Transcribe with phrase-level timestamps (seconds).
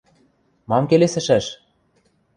[0.69, 1.45] –Мам келесӹшӓш?